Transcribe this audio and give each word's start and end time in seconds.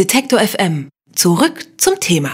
Detektor 0.00 0.40
FM. 0.40 0.88
Zurück 1.14 1.62
zum 1.76 2.00
Thema. 2.00 2.30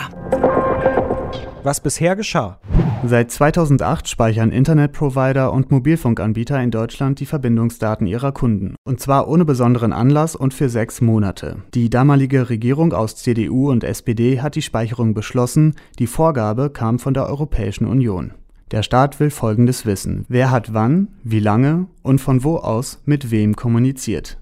Was 1.64 1.80
bisher 1.80 2.14
geschah. 2.14 2.60
Seit 3.04 3.32
2008 3.32 4.08
speichern 4.08 4.52
Internetprovider 4.52 5.52
und 5.52 5.72
Mobilfunkanbieter 5.72 6.62
in 6.62 6.70
Deutschland 6.70 7.18
die 7.18 7.26
Verbindungsdaten 7.26 8.06
ihrer 8.06 8.30
Kunden. 8.30 8.76
Und 8.84 9.00
zwar 9.00 9.26
ohne 9.26 9.44
besonderen 9.44 9.92
Anlass 9.92 10.36
und 10.36 10.54
für 10.54 10.68
sechs 10.68 11.00
Monate. 11.00 11.56
Die 11.74 11.90
damalige 11.90 12.50
Regierung 12.50 12.92
aus 12.92 13.16
CDU 13.16 13.68
und 13.68 13.82
SPD 13.82 14.40
hat 14.40 14.54
die 14.54 14.62
Speicherung 14.62 15.12
beschlossen. 15.12 15.74
Die 15.98 16.06
Vorgabe 16.06 16.70
kam 16.70 17.00
von 17.00 17.14
der 17.14 17.26
Europäischen 17.26 17.86
Union. 17.86 18.30
Der 18.70 18.84
Staat 18.84 19.18
will 19.18 19.30
Folgendes 19.30 19.84
wissen. 19.84 20.24
Wer 20.28 20.52
hat 20.52 20.72
wann, 20.72 21.08
wie 21.24 21.40
lange 21.40 21.88
und 22.04 22.20
von 22.20 22.44
wo 22.44 22.58
aus 22.58 23.02
mit 23.06 23.32
wem 23.32 23.56
kommuniziert. 23.56 24.38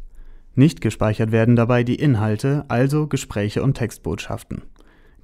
Nicht 0.55 0.80
gespeichert 0.80 1.32
werden 1.32 1.57
dabei 1.57 1.82
die 1.82 1.96
Inhalte, 1.96 2.64
also 2.68 3.07
Gespräche 3.07 3.62
und 3.62 3.75
Textbotschaften. 3.75 4.62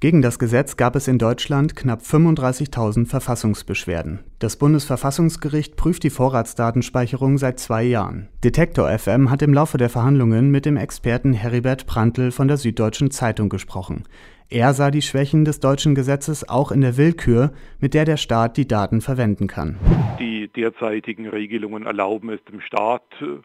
Gegen 0.00 0.22
das 0.22 0.38
Gesetz 0.38 0.78
gab 0.78 0.96
es 0.96 1.08
in 1.08 1.18
Deutschland 1.18 1.76
knapp 1.76 2.00
35.000 2.00 3.06
Verfassungsbeschwerden. 3.06 4.20
Das 4.38 4.56
Bundesverfassungsgericht 4.56 5.76
prüft 5.76 6.04
die 6.04 6.10
Vorratsdatenspeicherung 6.10 7.36
seit 7.36 7.60
zwei 7.60 7.82
Jahren. 7.82 8.30
Detektor 8.42 8.88
FM 8.98 9.30
hat 9.30 9.42
im 9.42 9.52
Laufe 9.52 9.76
der 9.76 9.90
Verhandlungen 9.90 10.50
mit 10.50 10.64
dem 10.64 10.78
Experten 10.78 11.34
Heribert 11.34 11.86
Prantl 11.86 12.30
von 12.30 12.48
der 12.48 12.56
Süddeutschen 12.56 13.10
Zeitung 13.10 13.50
gesprochen. 13.50 14.04
Er 14.48 14.72
sah 14.72 14.90
die 14.90 15.02
Schwächen 15.02 15.44
des 15.44 15.60
deutschen 15.60 15.94
Gesetzes 15.94 16.48
auch 16.48 16.72
in 16.72 16.80
der 16.80 16.96
Willkür, 16.96 17.52
mit 17.78 17.92
der 17.92 18.06
der 18.06 18.16
Staat 18.16 18.56
die 18.56 18.66
Daten 18.66 19.02
verwenden 19.02 19.48
kann. 19.48 19.78
Die 20.18 20.48
derzeitigen 20.48 21.28
Regelungen 21.28 21.84
erlauben 21.84 22.30
es 22.30 22.42
dem 22.50 22.62
Staat, 22.62 23.04
äh, 23.20 23.38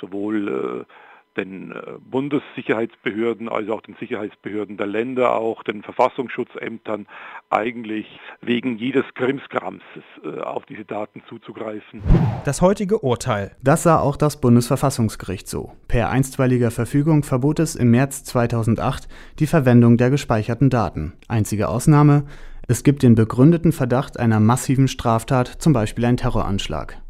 sowohl 0.00 0.86
äh, 0.86 1.07
den 1.38 1.72
äh, 1.72 1.92
Bundessicherheitsbehörden, 2.10 3.48
also 3.48 3.74
auch 3.74 3.80
den 3.80 3.96
Sicherheitsbehörden 3.98 4.76
der 4.76 4.86
Länder, 4.86 5.34
auch 5.34 5.62
den 5.62 5.82
Verfassungsschutzämtern 5.82 7.06
eigentlich 7.48 8.06
wegen 8.42 8.76
jedes 8.76 9.04
Krimskrams 9.14 9.82
äh, 10.24 10.40
auf 10.40 10.66
diese 10.66 10.84
Daten 10.84 11.22
zuzugreifen. 11.28 12.02
Das 12.44 12.60
heutige 12.60 12.98
Urteil. 12.98 13.56
Das 13.62 13.84
sah 13.84 13.98
auch 14.00 14.16
das 14.16 14.40
Bundesverfassungsgericht 14.40 15.48
so. 15.48 15.72
Per 15.86 16.10
einstweiliger 16.10 16.70
Verfügung 16.70 17.22
verbot 17.22 17.60
es 17.60 17.76
im 17.76 17.90
März 17.90 18.24
2008 18.24 19.08
die 19.38 19.46
Verwendung 19.46 19.96
der 19.96 20.10
gespeicherten 20.10 20.70
Daten. 20.70 21.14
Einzige 21.28 21.68
Ausnahme, 21.68 22.24
es 22.66 22.82
gibt 22.82 23.02
den 23.02 23.14
begründeten 23.14 23.72
Verdacht 23.72 24.20
einer 24.20 24.40
massiven 24.40 24.88
Straftat, 24.88 25.48
zum 25.48 25.72
Beispiel 25.72 26.04
ein 26.04 26.18
Terroranschlag. 26.18 27.00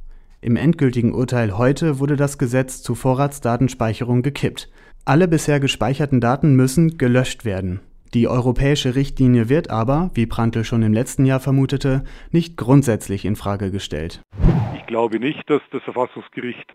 Im 0.41 0.55
endgültigen 0.55 1.15
Urteil 1.15 1.59
heute 1.59 1.99
wurde 1.99 2.15
das 2.15 2.39
Gesetz 2.39 2.81
zur 2.81 2.95
Vorratsdatenspeicherung 2.95 4.23
gekippt. 4.23 4.71
Alle 5.05 5.27
bisher 5.27 5.59
gespeicherten 5.59 6.21
Daten 6.21 6.55
müssen 6.55 6.97
gelöscht 6.97 7.45
werden. 7.45 7.81
Die 8.15 8.29
europäische 8.29 8.95
Richtlinie 8.95 9.49
wird 9.49 9.69
aber, 9.69 10.11
wie 10.15 10.27
Prantl 10.27 10.63
schon 10.63 10.83
im 10.83 10.93
letzten 10.93 11.25
Jahr 11.25 11.41
vermutete, 11.41 12.05
nicht 12.31 12.57
grundsätzlich 12.57 13.25
in 13.25 13.35
Frage 13.35 13.73
gestellt. 13.73 14.23
Ich 14.77 14.87
glaube 14.87 15.19
nicht, 15.19 15.51
dass 15.51 15.61
das 15.73 15.83
Verfassungsgericht 15.83 16.73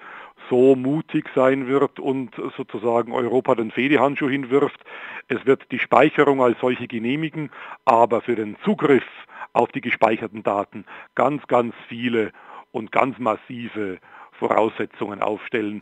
so 0.50 0.75
mutig 0.75 1.30
sein 1.34 1.66
wird 1.67 2.02
und 2.02 2.31
sozusagen 2.58 3.14
Europa 3.14 3.56
den 3.56 3.72
Fehdehandschuh 3.72 4.28
hinwirft. 4.28 4.81
Es 5.30 5.45
wird 5.45 5.72
die 5.72 5.80
Speicherung 5.80 6.41
als 6.41 6.59
solche 6.59 6.89
genehmigen, 6.89 7.50
aber 7.86 8.19
für 8.19 8.36
den 8.36 8.58
Zugriff 8.66 9.06
auf 9.53 9.72
die 9.72 9.81
gespeicherten 9.81 10.44
Daten 10.44 10.84
ganz, 11.16 11.47
ganz 11.47 11.73
viele 11.88 12.34
und 12.73 12.91
ganz 12.91 13.17
massive 13.19 13.99
Voraussetzungen 14.38 15.21
aufstellen. 15.21 15.81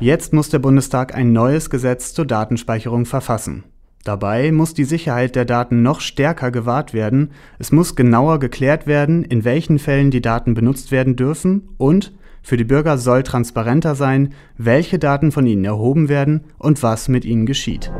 Jetzt 0.00 0.32
muss 0.32 0.48
der 0.48 0.58
Bundestag 0.58 1.14
ein 1.14 1.32
neues 1.32 1.70
Gesetz 1.70 2.12
zur 2.14 2.26
Datenspeicherung 2.26 3.06
verfassen. 3.06 3.64
Dabei 4.02 4.50
muss 4.50 4.72
die 4.72 4.84
Sicherheit 4.84 5.36
der 5.36 5.44
Daten 5.44 5.82
noch 5.82 6.00
stärker 6.00 6.50
gewahrt 6.50 6.94
werden, 6.94 7.32
es 7.58 7.70
muss 7.70 7.96
genauer 7.96 8.40
geklärt 8.40 8.86
werden, 8.86 9.24
in 9.24 9.44
welchen 9.44 9.78
Fällen 9.78 10.10
die 10.10 10.22
Daten 10.22 10.54
benutzt 10.54 10.90
werden 10.90 11.16
dürfen 11.16 11.68
und 11.76 12.12
für 12.42 12.56
die 12.56 12.64
Bürger 12.64 12.96
soll 12.96 13.22
transparenter 13.22 13.94
sein, 13.94 14.32
welche 14.56 14.98
Daten 14.98 15.30
von 15.30 15.46
ihnen 15.46 15.66
erhoben 15.66 16.08
werden 16.08 16.44
und 16.58 16.82
was 16.82 17.08
mit 17.08 17.26
ihnen 17.26 17.44
geschieht. 17.44 17.92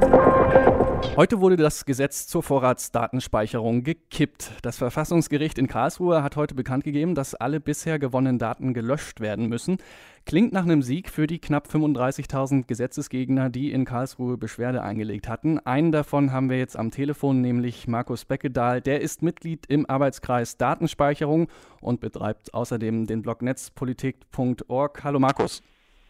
Heute 1.17 1.41
wurde 1.41 1.57
das 1.57 1.85
Gesetz 1.85 2.27
zur 2.29 2.43
Vorratsdatenspeicherung 2.43 3.83
gekippt. 3.83 4.53
Das 4.63 4.79
Verfassungsgericht 4.79 5.59
in 5.59 5.67
Karlsruhe 5.67 6.23
hat 6.23 6.37
heute 6.37 6.55
bekannt 6.55 6.85
gegeben, 6.85 7.15
dass 7.15 7.35
alle 7.35 7.61
bisher 7.61 7.99
gewonnenen 7.99 8.39
Daten 8.39 8.75
gelöscht 8.75 9.21
werden 9.21 9.49
müssen. 9.49 9.79
Klingt 10.25 10.53
nach 10.53 10.63
einem 10.63 10.83
Sieg 10.83 11.11
für 11.11 11.27
die 11.27 11.39
knapp 11.39 11.69
35.000 11.69 12.67
Gesetzesgegner, 12.67 13.51
die 13.51 13.73
in 13.73 13.85
Karlsruhe 13.85 14.39
Beschwerde 14.39 14.83
eingelegt 14.83 15.29
hatten. 15.29 15.59
Einen 15.59 15.93
davon 15.93 16.33
haben 16.33 16.49
wir 16.49 16.59
jetzt 16.59 16.79
am 16.79 16.91
Telefon, 16.91 17.41
nämlich 17.41 17.89
Markus 17.89 18.25
Beckedahl. 18.25 18.81
Der 18.81 19.01
ist 19.01 19.23
Mitglied 19.23 19.67
im 19.67 19.89
Arbeitskreis 19.91 20.57
Datenspeicherung 20.57 21.49
und 21.81 22.01
betreibt 22.01 22.55
außerdem 22.55 23.07
den 23.07 23.23
Blog 23.23 23.43
netzpolitik.org. 23.43 25.05
Hallo 25.05 25.19
Markus. 25.19 25.63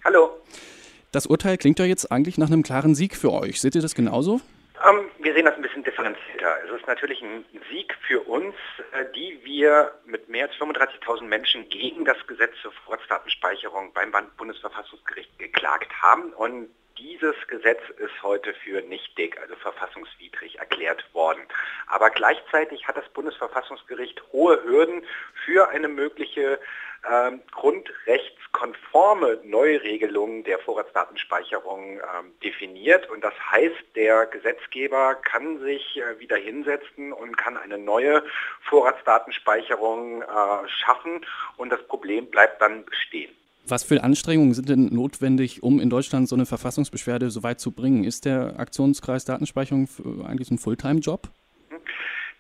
Hallo. 0.04 0.30
Das 1.10 1.26
Urteil 1.26 1.56
klingt 1.56 1.78
ja 1.78 1.84
jetzt 1.84 2.12
eigentlich 2.12 2.38
nach 2.38 2.48
einem 2.48 2.62
klaren 2.62 2.94
Sieg 2.94 3.16
für 3.16 3.32
euch. 3.32 3.60
Seht 3.60 3.74
ihr 3.74 3.82
das 3.82 3.94
genauso? 3.94 4.40
Ähm, 4.88 5.10
wir 5.18 5.34
sehen 5.34 5.44
das 5.44 5.56
ein 5.56 5.62
bisschen 5.62 5.84
differenzierter. 5.84 6.56
Es 6.64 6.70
ist 6.70 6.86
natürlich 6.86 7.20
ein 7.20 7.44
Sieg 7.70 7.94
für 8.06 8.20
uns, 8.20 8.54
äh, 8.92 9.04
die 9.14 9.38
wir 9.44 9.92
mit 10.06 10.28
mehr 10.28 10.46
als 10.46 10.56
35.000 10.56 11.22
Menschen 11.24 11.68
gegen 11.68 12.04
das 12.04 12.16
Gesetz 12.26 12.52
zur 12.62 12.72
Vorratsdatenspeicherung 12.72 13.92
beim 13.92 14.12
Bundesverfassungsgericht 14.38 15.38
geklagt 15.38 15.92
haben. 16.00 16.32
Und 16.32 16.70
dieses 16.98 17.34
Gesetz 17.48 17.80
ist 17.98 18.22
heute 18.22 18.54
für 18.54 18.82
nichtig, 18.82 19.38
also 19.40 19.54
verfassungswidrig 19.56 20.58
erklärt 20.58 21.04
worden. 21.14 21.42
Aber 21.86 22.10
gleichzeitig 22.10 22.86
hat 22.86 22.96
das 22.96 23.08
Bundesverfassungsgericht 23.10 24.22
hohe 24.32 24.62
Hürden 24.64 25.02
für 25.44 25.68
eine 25.68 25.88
mögliche 25.88 26.58
ähm, 27.08 27.40
grundrechtskonforme 27.52 29.40
Neuregelung 29.44 30.44
der 30.44 30.58
Vorratsdatenspeicherung 30.58 31.98
ähm, 31.98 32.34
definiert. 32.44 33.08
Und 33.08 33.24
das 33.24 33.32
heißt, 33.50 33.96
der 33.96 34.26
Gesetzgeber 34.26 35.14
kann 35.14 35.60
sich 35.60 35.96
äh, 35.96 36.18
wieder 36.18 36.36
hinsetzen 36.36 37.14
und 37.14 37.38
kann 37.38 37.56
eine 37.56 37.78
neue 37.78 38.22
Vorratsdatenspeicherung 38.68 40.22
äh, 40.22 40.26
schaffen 40.68 41.24
und 41.56 41.70
das 41.70 41.82
Problem 41.86 42.26
bleibt 42.26 42.60
dann 42.60 42.84
bestehen. 42.84 43.34
Was 43.66 43.84
für 43.84 44.03
Anstrengungen 44.03 44.54
sind 44.54 44.69
denn 44.69 44.87
notwendig, 44.87 45.62
um 45.62 45.81
in 45.81 45.91
Deutschland 45.91 46.28
so 46.28 46.34
eine 46.34 46.47
Verfassungsbeschwerde 46.47 47.31
so 47.31 47.43
weit 47.43 47.60
zu 47.60 47.72
bringen? 47.72 48.04
Ist 48.04 48.25
der 48.25 48.59
Aktionskreis 48.59 49.25
Datenspeicherung 49.25 49.88
eigentlich 50.25 50.50
ein 50.50 50.59
Fulltime-Job? 50.59 51.31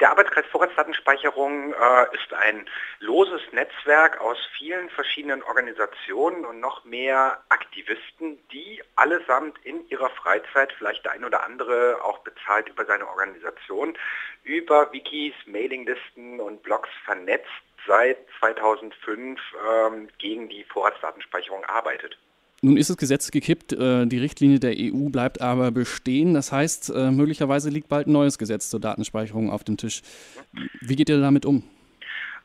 Der 0.00 0.12
Arbeitskreis 0.12 0.46
Vorratsdatenspeicherung 0.46 1.74
äh, 1.74 2.16
ist 2.16 2.32
ein 2.32 2.66
loses 3.00 3.42
Netzwerk 3.52 4.18
aus 4.18 4.38
vielen 4.56 4.88
verschiedenen 4.88 5.42
Organisationen 5.42 6.46
und 6.46 6.58
noch 6.58 6.86
mehr 6.86 7.44
Aktivisten, 7.50 8.38
die 8.50 8.82
allesamt 8.96 9.58
in 9.62 9.86
ihrer 9.90 10.08
Freizeit, 10.08 10.72
vielleicht 10.78 11.04
der 11.04 11.12
ein 11.12 11.24
oder 11.24 11.44
andere 11.44 12.02
auch 12.02 12.20
bezahlt 12.20 12.70
über 12.70 12.86
seine 12.86 13.06
Organisation, 13.06 13.94
über 14.42 14.90
Wikis, 14.90 15.34
Mailinglisten 15.44 16.40
und 16.40 16.62
Blogs 16.62 16.88
vernetzt 17.04 17.50
seit 17.86 18.16
2005 18.38 19.38
ähm, 19.70 20.08
gegen 20.16 20.48
die 20.48 20.64
Vorratsdatenspeicherung 20.64 21.66
arbeitet. 21.66 22.16
Nun 22.62 22.76
ist 22.76 22.90
das 22.90 22.98
Gesetz 22.98 23.30
gekippt, 23.30 23.72
äh, 23.72 24.06
die 24.06 24.18
Richtlinie 24.18 24.60
der 24.60 24.74
EU 24.76 25.08
bleibt 25.08 25.40
aber 25.40 25.70
bestehen. 25.70 26.34
Das 26.34 26.52
heißt, 26.52 26.92
äh, 26.94 27.10
möglicherweise 27.10 27.70
liegt 27.70 27.88
bald 27.88 28.06
ein 28.06 28.12
neues 28.12 28.36
Gesetz 28.36 28.68
zur 28.68 28.80
Datenspeicherung 28.80 29.50
auf 29.50 29.64
dem 29.64 29.78
Tisch. 29.78 30.02
Wie 30.82 30.96
geht 30.96 31.08
ihr 31.08 31.20
damit 31.20 31.46
um? 31.46 31.62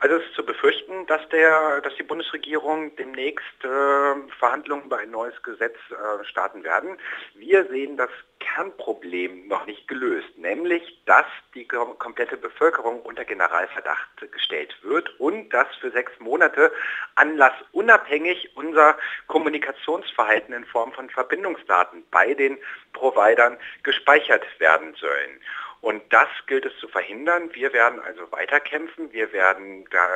Also 0.05 0.17
es 0.17 0.25
ist 0.25 0.35
zu 0.35 0.45
befürchten, 0.45 1.07
dass, 1.07 1.27
der, 1.29 1.81
dass 1.81 1.95
die 1.95 2.03
Bundesregierung 2.03 2.95
demnächst 2.95 3.63
äh, 3.63 4.31
Verhandlungen 4.37 4.85
über 4.85 4.99
ein 4.99 5.09
neues 5.09 5.33
Gesetz 5.41 5.75
äh, 5.89 6.23
starten 6.25 6.63
werden. 6.63 6.99
Wir 7.33 7.65
sehen 7.69 7.97
das 7.97 8.11
Kernproblem 8.39 9.47
noch 9.47 9.65
nicht 9.65 9.87
gelöst, 9.87 10.27
nämlich 10.37 11.01
dass 11.07 11.25
die 11.55 11.67
komplette 11.67 12.37
Bevölkerung 12.37 13.01
unter 13.01 13.25
Generalverdacht 13.25 14.31
gestellt 14.31 14.77
wird 14.83 15.09
und 15.19 15.49
dass 15.49 15.67
für 15.77 15.89
sechs 15.89 16.11
Monate 16.19 16.71
anlassunabhängig 17.15 18.55
unser 18.55 18.99
Kommunikationsverhalten 19.25 20.53
in 20.53 20.65
Form 20.65 20.91
von 20.91 21.09
Verbindungsdaten 21.09 22.05
bei 22.11 22.35
den 22.35 22.59
Providern 22.93 23.57
gespeichert 23.81 24.45
werden 24.59 24.93
sollen. 24.99 25.41
Und 25.81 26.01
das 26.11 26.27
gilt 26.47 26.65
es 26.65 26.77
zu 26.79 26.87
verhindern. 26.87 27.49
Wir 27.53 27.73
werden 27.73 27.99
also 27.99 28.31
weiterkämpfen. 28.31 29.11
Wir 29.11 29.31
werden 29.33 29.85
da, 29.91 30.07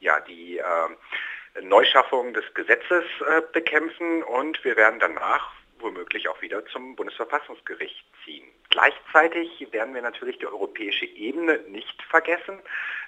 ja, 0.00 0.20
die 0.20 0.58
äh, 0.58 1.62
Neuschaffung 1.62 2.34
des 2.34 2.44
Gesetzes 2.54 3.04
äh, 3.26 3.42
bekämpfen 3.52 4.22
und 4.22 4.62
wir 4.64 4.76
werden 4.76 5.00
danach 5.00 5.52
womöglich 5.80 6.28
auch 6.28 6.40
wieder 6.42 6.64
zum 6.66 6.96
Bundesverfassungsgericht 6.96 8.04
ziehen. 8.24 8.46
Gleichzeitig 8.70 9.66
werden 9.70 9.94
wir 9.94 10.02
natürlich 10.02 10.38
die 10.38 10.46
europäische 10.46 11.06
Ebene 11.06 11.58
nicht 11.68 12.02
vergessen. 12.02 12.58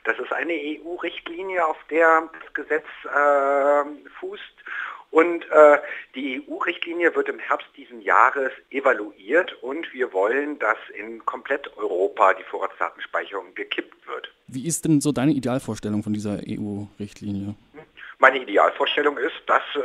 Das 0.05 0.19
ist 0.19 0.33
eine 0.33 0.53
EU-Richtlinie, 0.53 1.67
auf 1.67 1.77
der 1.91 2.31
das 2.41 2.55
Gesetz 2.55 2.87
äh, 3.05 3.85
fußt 4.21 4.65
Und 5.11 5.45
äh, 5.51 5.79
die 6.15 6.41
EU-Richtlinie 6.49 7.15
wird 7.17 7.29
im 7.29 7.41
Herbst 7.41 7.67
diesen 7.77 8.01
Jahres 8.01 8.53
evaluiert 8.71 9.53
und 9.63 9.93
wir 9.93 10.13
wollen, 10.13 10.59
dass 10.61 10.79
in 10.97 11.25
komplett 11.27 11.77
Europa 11.77 12.35
die 12.35 12.45
Vorratsdatenspeicherung 12.45 13.55
gekippt 13.55 14.07
wird. 14.07 14.31
Wie 14.47 14.67
ist 14.67 14.85
denn 14.85 15.01
so 15.01 15.11
deine 15.11 15.33
Idealvorstellung 15.33 16.05
von 16.05 16.13
dieser 16.13 16.39
EU-Richtlinie? 16.47 17.57
Meine 18.21 18.43
Idealvorstellung 18.43 19.17
ist, 19.19 19.41
dass 19.47 19.63
äh, 19.75 19.81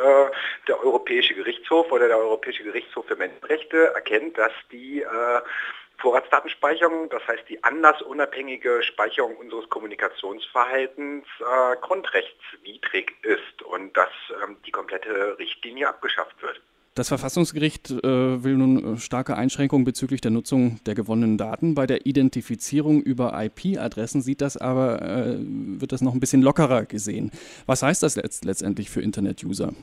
der 0.68 0.84
Europäische 0.84 1.34
Gerichtshof 1.34 1.92
oder 1.92 2.08
der 2.08 2.18
Europäische 2.18 2.64
Gerichtshof 2.64 3.06
für 3.06 3.16
Menschenrechte 3.16 3.94
erkennt, 3.96 4.38
dass 4.38 4.52
die 4.72 5.02
äh, 5.02 5.08
Vorratsdatenspeicherung, 5.98 7.10
das 7.10 7.26
heißt 7.28 7.44
die 7.50 7.64
anlassunabhängige 7.64 8.84
Speicherung 8.84 9.38
unseres 9.38 9.70
Kommunikationsverhaltens 9.70 11.26
äh, 11.40 11.76
grundrechtswidrig 11.82 13.14
ist 13.24 13.62
und 13.64 13.96
dass 13.96 14.10
ähm, 14.44 14.58
die 14.66 14.72
komplette 14.72 15.38
Richtlinie 15.40 15.88
abgeschafft 15.88 16.42
wird. 16.42 16.62
Das 16.96 17.10
Verfassungsgericht 17.10 17.92
äh, 17.92 18.44
will 18.44 18.56
nun 18.56 18.96
äh, 18.96 18.98
starke 18.98 19.36
Einschränkungen 19.36 19.84
bezüglich 19.84 20.22
der 20.22 20.32
Nutzung 20.32 20.80
der 20.86 20.96
gewonnenen 20.96 21.38
Daten. 21.38 21.76
Bei 21.76 21.86
der 21.86 22.06
Identifizierung 22.06 23.02
über 23.02 23.34
IP-Adressen 23.36 24.22
sieht 24.22 24.40
das 24.40 24.56
aber, 24.56 25.02
äh, 25.02 25.36
wird 25.38 25.92
das 25.92 26.00
noch 26.00 26.14
ein 26.14 26.22
bisschen 26.22 26.42
lockerer 26.42 26.86
gesehen. 26.86 27.32
Was 27.66 27.84
heißt 27.84 28.02
das 28.02 28.16
letzt 28.16 28.46
letztendlich 28.46 28.90
für 28.90 29.02
Internet-User? 29.02 29.74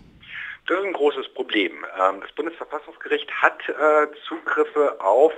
Das 0.66 0.78
ist 0.78 0.84
ein 0.84 0.92
großes 0.92 1.28
Problem. 1.34 1.84
Ähm, 1.98 2.20
das 2.20 2.32
Bundesverfassungsgericht 2.32 3.30
hat 3.30 3.68
äh, 3.68 4.06
Zugriffe 4.26 5.00
auf 5.00 5.32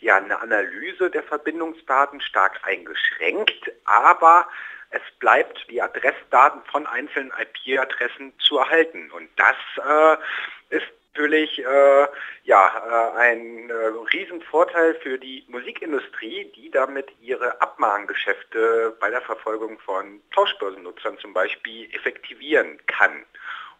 ja, 0.00 0.16
eine 0.16 0.40
Analyse 0.40 1.10
der 1.10 1.22
Verbindungsdaten 1.22 2.20
stark 2.20 2.60
eingeschränkt, 2.64 3.70
aber 3.84 4.48
es 4.90 5.02
bleibt 5.18 5.66
die 5.70 5.80
Adressdaten 5.80 6.62
von 6.70 6.86
einzelnen 6.86 7.32
IP-Adressen 7.32 8.32
zu 8.38 8.58
erhalten. 8.58 9.10
Und 9.10 9.28
das 9.36 9.56
äh, 9.78 10.76
ist 10.76 10.86
natürlich 11.14 11.58
äh, 11.60 12.06
ja, 12.44 13.12
äh, 13.14 13.18
ein 13.18 13.70
äh, 13.70 13.74
Riesenvorteil 14.12 14.94
für 14.96 15.18
die 15.18 15.44
Musikindustrie, 15.48 16.50
die 16.56 16.70
damit 16.70 17.08
ihre 17.20 17.60
Abmahngeschäfte 17.60 18.96
bei 19.00 19.10
der 19.10 19.22
Verfolgung 19.22 19.78
von 19.78 20.20
Tauschbörsennutzern 20.34 21.18
zum 21.18 21.32
Beispiel 21.32 21.88
effektivieren 21.94 22.78
kann. 22.86 23.24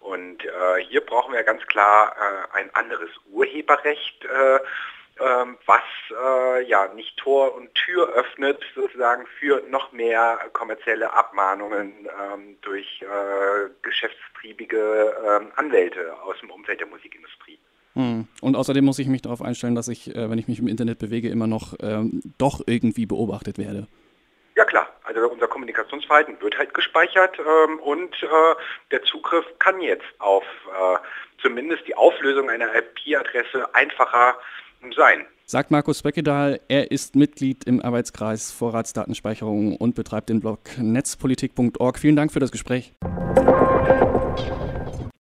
Und 0.04 0.44
äh, 0.44 0.84
hier 0.86 1.00
brauchen 1.00 1.32
wir 1.32 1.42
ganz 1.44 1.62
klar 1.66 2.14
äh, 2.14 2.58
ein 2.58 2.74
anderes 2.74 3.08
Urheberrecht, 3.32 4.22
äh, 4.24 4.56
ähm, 5.18 5.56
was 5.64 5.80
äh, 6.10 6.68
ja 6.68 6.92
nicht 6.94 7.16
Tor 7.16 7.54
und 7.54 7.74
Tür 7.74 8.10
öffnet 8.10 8.60
sozusagen 8.74 9.24
für 9.38 9.62
noch 9.70 9.92
mehr 9.92 10.38
kommerzielle 10.52 11.10
Abmahnungen 11.10 12.06
ähm, 12.06 12.56
durch 12.60 13.00
äh, 13.00 13.70
geschäftstriebige 13.80 15.14
ähm, 15.26 15.52
Anwälte 15.56 16.12
aus 16.22 16.38
dem 16.40 16.50
Umfeld 16.50 16.80
der 16.80 16.88
Musikindustrie. 16.88 17.58
Hm. 17.94 18.28
Und 18.42 18.56
außerdem 18.56 18.84
muss 18.84 18.98
ich 18.98 19.06
mich 19.06 19.22
darauf 19.22 19.40
einstellen, 19.40 19.74
dass 19.74 19.88
ich, 19.88 20.14
äh, 20.14 20.28
wenn 20.28 20.38
ich 20.38 20.48
mich 20.48 20.58
im 20.58 20.68
Internet 20.68 20.98
bewege, 20.98 21.30
immer 21.30 21.46
noch 21.46 21.74
doch 22.36 22.60
irgendwie 22.66 23.06
beobachtet 23.06 23.56
werde. 23.56 23.86
Also 25.14 25.28
unser 25.28 25.46
Kommunikationsverhalten 25.46 26.40
wird 26.40 26.58
halt 26.58 26.74
gespeichert 26.74 27.38
ähm, 27.38 27.78
und 27.78 28.14
äh, 28.22 28.26
der 28.90 29.02
Zugriff 29.04 29.44
kann 29.58 29.80
jetzt 29.80 30.04
auf 30.18 30.44
äh, 30.68 30.96
zumindest 31.40 31.86
die 31.86 31.94
Auflösung 31.94 32.50
einer 32.50 32.74
IP-Adresse 32.74 33.74
einfacher 33.74 34.36
sein. 34.96 35.26
Sagt 35.46 35.70
Markus 35.70 36.02
Beckedahl, 36.02 36.60
er 36.68 36.90
ist 36.90 37.16
Mitglied 37.16 37.64
im 37.64 37.82
Arbeitskreis 37.82 38.50
Vorratsdatenspeicherung 38.50 39.76
und 39.76 39.94
betreibt 39.94 40.30
den 40.30 40.40
Blog 40.40 40.60
netzpolitik.org. 40.78 41.98
Vielen 41.98 42.16
Dank 42.16 42.32
für 42.32 42.40
das 42.40 42.50
Gespräch. 42.50 42.94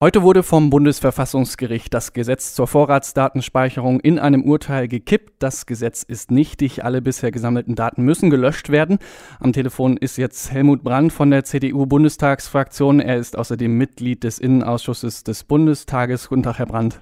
Heute 0.02 0.24
wurde 0.24 0.42
vom 0.42 0.68
Bundesverfassungsgericht 0.68 1.94
das 1.94 2.12
Gesetz 2.12 2.56
zur 2.56 2.66
Vorratsdatenspeicherung 2.66 4.00
in 4.00 4.18
einem 4.18 4.42
Urteil 4.42 4.88
gekippt. 4.88 5.34
Das 5.38 5.64
Gesetz 5.64 6.02
ist 6.02 6.32
nichtig. 6.32 6.84
Alle 6.84 7.00
bisher 7.00 7.30
gesammelten 7.30 7.76
Daten 7.76 8.02
müssen 8.02 8.28
gelöscht 8.28 8.70
werden. 8.70 8.98
Am 9.38 9.52
Telefon 9.52 9.96
ist 9.96 10.16
jetzt 10.16 10.50
Helmut 10.50 10.82
Brandt 10.82 11.12
von 11.12 11.30
der 11.30 11.44
CDU-Bundestagsfraktion. 11.44 12.98
Er 12.98 13.16
ist 13.16 13.38
außerdem 13.38 13.78
Mitglied 13.78 14.24
des 14.24 14.40
Innenausschusses 14.40 15.22
des 15.22 15.44
Bundestages. 15.44 16.28
Guten 16.28 16.42
Tag, 16.42 16.58
Herr 16.58 16.66
Brandt. 16.66 17.00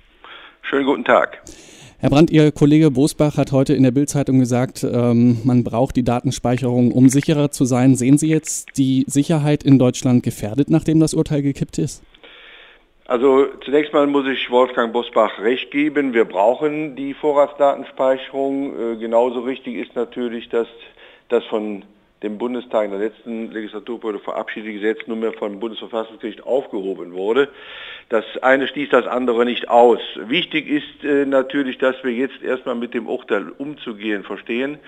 Schönen 0.61 0.85
guten 0.85 1.07
Tag. 1.07 1.43
Herr 2.01 2.11
Brandt, 2.11 2.31
Ihr 2.31 2.53
Kollege 2.53 2.91
Bosbach 2.91 3.39
hat 3.39 3.51
heute 3.53 3.73
in 3.73 3.83
der 3.83 3.93
Bildzeitung 3.93 4.41
gesagt, 4.41 4.85
ähm, 4.85 5.39
man 5.45 5.65
braucht 5.65 5.97
die 5.97 6.05
Datenspeicherung, 6.05 6.93
um 6.93 7.09
sicherer 7.09 7.51
zu 7.51 7.65
sein. 7.65 7.95
Sehen 7.97 8.19
Sie 8.19 8.29
jetzt 8.29 8.77
die 8.77 9.07
Sicherheit 9.07 9.63
in 9.63 9.79
Deutschland 9.79 10.23
gefährdet, 10.23 10.69
nachdem 10.69 11.01
das 11.01 11.15
Urteil 11.15 11.41
gekippt 11.41 11.79
ist? 11.79 12.03
Also 13.11 13.47
zunächst 13.65 13.93
mal 13.93 14.07
muss 14.07 14.29
ich 14.29 14.53
Wolfgang 14.53 14.93
Bosbach 14.93 15.41
recht 15.41 15.73
geben. 15.73 16.15
Wir 16.15 16.25
brauchen 16.25 16.95
die 16.95 17.13
Vorratsdatenspeicherung. 17.13 18.93
Äh, 18.93 18.97
genauso 18.99 19.41
richtig 19.41 19.75
ist 19.75 19.97
natürlich, 19.97 20.49
dass 20.49 20.69
das 21.29 21.45
von 21.47 21.83
dem 22.23 22.39
Bundestag 22.39 22.85
in 22.85 22.93
der 22.93 23.01
letzten 23.01 23.51
Legislaturperiode 23.51 24.21
verabschiedete 24.21 24.75
Gesetz 24.75 25.09
nunmehr 25.09 25.33
vom 25.33 25.59
Bundesverfassungsgericht 25.59 26.45
aufgehoben 26.45 27.13
wurde. 27.13 27.49
Das 28.11 28.25
eine 28.43 28.69
schließt 28.69 28.93
das 28.93 29.09
andere 29.09 29.45
nicht 29.45 29.69
aus. 29.69 29.99
Wichtig 30.15 30.69
ist 30.69 31.03
äh, 31.03 31.27
natürlich, 31.27 31.79
dass 31.79 31.97
wir 32.05 32.13
jetzt 32.13 32.41
erstmal 32.45 32.77
mit 32.77 32.95
dem 32.95 33.09
Urteil 33.09 33.51
umzugehen 33.59 34.23
verstehen. 34.23 34.79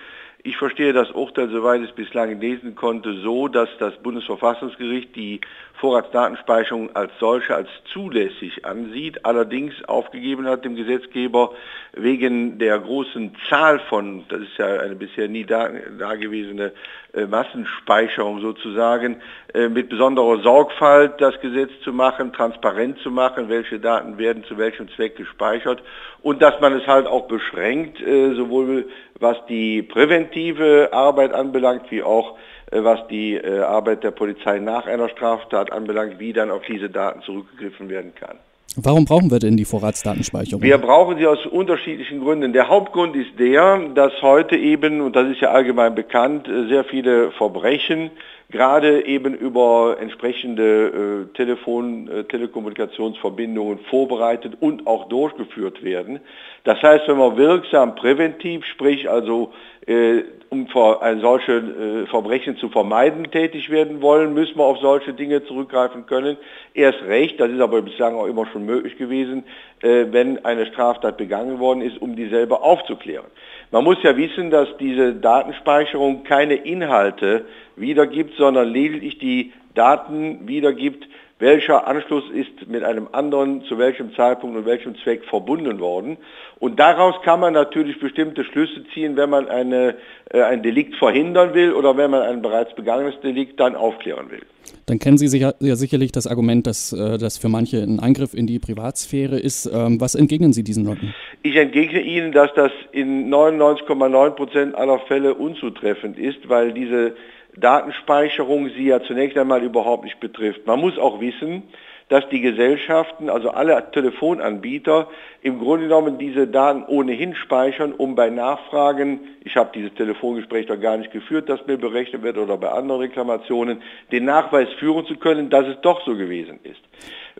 Ich 0.45 0.57
verstehe 0.57 0.93
das 0.93 1.13
Urteil, 1.13 1.51
soweit 1.51 1.83
es 1.83 1.93
bislang 1.93 2.41
lesen 2.41 2.75
konnte, 2.75 3.15
so, 3.21 3.47
dass 3.47 3.69
das 3.79 3.95
Bundesverfassungsgericht 4.03 5.15
die 5.15 5.41
Vorratsdatenspeicherung 5.75 6.97
als 6.97 7.13
solche 7.21 7.55
als 7.55 7.69
zulässig 7.93 8.65
ansieht, 8.65 9.25
allerdings 9.25 9.73
aufgegeben 9.85 10.47
hat 10.47 10.65
dem 10.65 10.75
Gesetzgeber 10.75 11.53
wegen 11.93 12.59
der 12.59 12.79
großen 12.81 13.37
Zahl 13.49 13.79
von, 13.89 14.25
das 14.29 14.41
ist 14.41 14.59
ja 14.59 14.81
eine 14.81 14.97
bisher 14.97 15.29
nie 15.29 15.45
dagewesene 15.45 16.73
äh, 17.15 17.27
Massenspeicherung 17.27 18.41
sozusagen, 18.41 19.21
äh, 19.55 19.69
mit 19.69 19.89
besonderer 19.91 20.41
Sorgfalt 20.43 21.21
das 21.21 21.41
Gesetz 21.41 21.71
zu 21.85 21.93
machen, 21.93 22.33
transparent 22.33 22.99
zu 22.99 23.11
machen, 23.11 23.49
welche 23.49 23.79
Daten 23.79 24.19
werden 24.19 24.45
zu 24.45 24.59
welchem 24.59 24.89
Zweck 24.91 25.17
gespeichert 25.17 25.83
und 26.23 26.41
dass 26.41 26.61
man 26.61 26.73
es 26.73 26.87
halt 26.87 27.07
auch 27.07 27.27
beschränkt, 27.27 28.01
äh, 28.01 28.35
sowohl 28.35 28.89
was 29.23 29.37
die 29.49 29.83
präventive 29.83 30.91
Arbeit 30.93 31.33
anbelangt, 31.33 31.91
wie 31.91 32.03
auch 32.03 32.37
äh, 32.71 32.83
was 32.83 33.07
die 33.09 33.35
äh, 33.35 33.61
Arbeit 33.61 34.05
der 34.05 34.11
Polizei 34.11 34.59
nach 34.59 34.87
einer 34.87 35.09
Straftat 35.09 35.73
anbelangt, 35.73 36.19
wie 36.19 36.33
dann 36.33 36.51
auf 36.51 36.63
diese 36.69 36.91
Daten 36.91 37.23
zurückgegriffen 37.23 37.89
werden 37.89 38.13
kann. 38.15 38.37
Warum 38.77 39.05
brauchen 39.05 39.31
wir 39.31 39.39
denn 39.39 39.57
die 39.57 39.67
Vorratsdatenspeicherung? 39.67 40.63
Wir 40.63 40.79
brauchen 40.79 41.19
sie 41.19 41.27
aus 41.27 41.45
unterschiedlichen 41.45 42.21
Gründen. 42.21 42.55
Der 42.55 42.69
Hauptgrund 42.69 43.15
ist 43.17 43.39
der, 43.39 43.79
dass 43.95 44.13
heute 44.23 44.57
eben, 44.57 45.03
und 45.03 45.15
das 45.15 45.29
ist 45.29 45.41
ja 45.41 45.51
allgemein 45.51 45.95
bekannt, 45.95 46.49
äh, 46.49 46.69
sehr 46.69 46.85
viele 46.85 47.31
Verbrechen 47.33 48.11
gerade 48.51 49.07
eben 49.07 49.35
über 49.35 49.97
entsprechende 50.01 51.27
äh, 51.33 51.37
Telefon, 51.37 52.09
äh, 52.09 52.25
Telekommunikationsverbindungen 52.25 53.79
vorbereitet 53.91 54.55
und 54.61 54.87
auch 54.87 55.09
durchgeführt 55.09 55.83
werden. 55.83 56.21
Das 56.65 56.83
heißt, 56.83 57.09
wenn 57.09 57.19
wir 57.19 57.37
wirksam 57.37 57.95
präventiv, 57.95 58.65
sprich 58.67 59.09
also 59.11 59.53
äh, 59.87 60.23
um 60.53 60.69
ein 61.01 61.21
solche 61.21 61.53
äh, 61.53 62.07
Verbrechen 62.09 62.59
zu 62.59 62.69
vermeiden 62.69 63.31
tätig 63.31 63.71
werden 63.71 64.03
wollen, 64.03 64.35
müssen 64.35 64.59
wir 64.59 64.65
auf 64.65 64.79
solche 64.81 65.15
Dinge 65.15 65.43
zurückgreifen 65.45 66.05
können. 66.05 66.37
Erst 66.75 67.03
recht, 67.05 67.41
das 67.41 67.51
ist 67.51 67.61
aber 67.61 67.81
bislang 67.81 68.15
auch 68.15 68.27
immer 68.27 68.45
schon 68.47 68.67
möglich 68.67 68.99
gewesen, 68.99 69.45
äh, 69.81 70.07
wenn 70.11 70.45
eine 70.45 70.67
Straftat 70.67 71.17
begangen 71.17 71.59
worden 71.59 71.81
ist, 71.81 72.01
um 72.03 72.17
dieselbe 72.17 72.61
aufzuklären. 72.61 73.25
Man 73.71 73.85
muss 73.85 73.97
ja 74.03 74.15
wissen, 74.15 74.51
dass 74.51 74.69
diese 74.79 75.15
Datenspeicherung 75.15 76.25
keine 76.25 76.57
Inhalte 76.57 77.47
wiedergibt, 77.77 78.37
sondern 78.37 78.69
lediglich 78.69 79.19
die 79.19 79.53
Daten 79.75 80.47
wiedergibt, 80.47 81.07
welcher 81.43 81.89
Anschluss 81.89 82.23
ist 82.33 82.69
mit 82.69 82.85
einem 82.85 83.09
anderen 83.11 83.65
zu 83.65 83.77
welchem 83.77 84.15
Zeitpunkt 84.15 84.57
und 84.57 84.65
welchem 84.65 84.95
Zweck 85.03 85.25
verbunden 85.25 85.81
worden. 85.81 86.17
Und 86.61 86.79
daraus 86.79 87.17
kann 87.25 87.41
man 87.41 87.53
natürlich 87.53 87.99
bestimmte 87.99 88.45
Schlüsse 88.45 88.85
ziehen, 88.95 89.17
wenn 89.17 89.29
man 89.29 89.49
eine, 89.49 89.97
äh, 90.31 90.41
ein 90.43 90.63
Delikt 90.63 90.95
verhindern 90.95 91.53
will 91.53 91.73
oder 91.73 91.97
wenn 91.97 92.13
man 92.13 92.23
ein 92.23 92.43
bereits 92.43 92.73
begangenes 92.77 93.19
Delikt 93.23 93.59
dann 93.59 93.75
aufklären 93.75 94.31
will. 94.31 94.43
Dann 94.87 95.01
kennen 95.01 95.19
Sie 95.19 95.27
sicher, 95.27 95.57
ja 95.59 95.75
sicherlich 95.75 96.13
das 96.13 96.29
Argument, 96.29 96.65
dass 96.65 96.93
äh, 96.93 97.19
das 97.19 97.39
für 97.39 97.49
manche 97.49 97.79
ein 97.79 97.99
Eingriff 97.99 98.35
in 98.35 98.47
die 98.47 98.61
Privatsphäre 98.61 99.37
ist. 99.37 99.67
Ähm, 99.67 100.01
was 100.01 100.15
entgegnen 100.15 100.53
Sie 100.53 100.63
diesen 100.63 100.85
Leuten? 100.85 101.13
Ich 101.43 101.57
entgegne 101.57 102.01
Ihnen, 102.03 102.31
dass 102.31 102.55
das 102.55 102.71
in 102.93 103.35
99,9 103.35 104.31
Prozent 104.31 104.75
aller 104.77 105.01
Fälle 105.09 105.35
unzutreffend 105.35 106.21
ist, 106.21 106.49
weil 106.49 106.73
diese 106.73 107.17
Datenspeicherung 107.57 108.71
sie 108.71 108.87
ja 108.87 109.03
zunächst 109.03 109.37
einmal 109.37 109.63
überhaupt 109.63 110.05
nicht 110.05 110.21
betrifft. 110.21 110.67
Man 110.67 110.81
muss 110.81 110.99
auch 110.99 111.21
wissen, 111.21 111.65
dass 112.13 112.29
die 112.29 112.43
Gesellschaften, 112.43 113.31
also 113.31 113.53
alle 113.53 113.91
Telefonanbieter, 113.91 115.09
im 115.41 115.59
Grunde 115.59 115.87
genommen 115.87 116.19
diese 116.19 116.47
Daten 116.47 116.85
ohnehin 116.87 117.35
speichern, 117.35 117.95
um 117.95 118.15
bei 118.15 118.29
Nachfragen, 118.29 119.21
ich 119.43 119.57
habe 119.57 119.71
dieses 119.75 119.95
Telefongespräch 119.95 120.67
doch 120.67 120.79
gar 120.79 120.99
nicht 120.99 121.11
geführt, 121.11 121.49
das 121.49 121.67
mir 121.67 121.79
berechnet 121.79 122.23
wird 122.23 122.37
oder 122.37 122.59
bei 122.59 122.69
anderen 122.69 123.01
Reklamationen, 123.01 123.81
den 124.13 124.27
Nachweis 124.27 124.69
führen 124.79 125.07
zu 125.07 125.17
können, 125.17 125.49
dass 125.49 125.67
es 125.67 125.81
doch 125.81 126.05
so 126.05 126.15
gewesen 126.15 126.61
ist. 126.65 126.83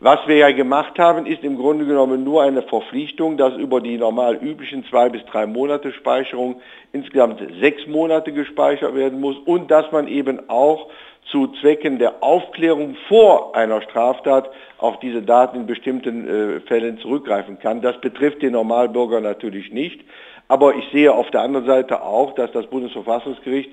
Was 0.01 0.27
wir 0.27 0.37
ja 0.37 0.51
gemacht 0.53 0.99
haben, 0.99 1.27
ist 1.27 1.45
im 1.45 1.59
Grunde 1.59 1.85
genommen 1.85 2.25
nur 2.25 2.43
eine 2.43 2.63
Verpflichtung, 2.63 3.37
dass 3.37 3.55
über 3.57 3.83
die 3.83 3.99
normal 3.99 4.37
üblichen 4.37 4.87
zwei 4.87 5.11
bis 5.11 5.23
drei 5.27 5.47
Monate 5.47 5.93
Speicherung 5.93 6.63
insgesamt 6.95 7.43
sechs 7.61 7.87
Monate 7.87 8.33
gespeichert 8.33 8.95
werden 8.95 9.21
muss 9.21 9.37
und 9.45 9.71
dass 9.71 9.93
man 9.93 10.09
eben 10.09 10.49
auch 10.49 10.89
zu 11.31 11.49
Zwecken 11.61 11.99
der 11.99 12.23
Aufklärung 12.23 12.97
vor 13.09 13.55
einer 13.57 13.81
Straftat 13.83 14.51
auf 14.79 14.99
diese 15.01 15.23
Daten 15.23 15.59
in 15.59 15.67
bestimmten 15.67 16.29
äh, 16.29 16.61
Fällen 16.61 16.99
zurückgreifen 16.99 17.59
kann. 17.59 17.81
Das 17.81 18.01
betrifft 18.01 18.43
den 18.43 18.53
Normalbürger 18.53 19.21
natürlich 19.21 19.73
nicht. 19.73 20.01
Aber 20.49 20.75
ich 20.75 20.85
sehe 20.93 21.13
auf 21.13 21.31
der 21.31 21.43
anderen 21.43 21.67
Seite 21.67 22.03
auch, 22.03 22.35
dass 22.35 22.53
das 22.53 22.67
Bundesverfassungsgericht, 22.67 23.71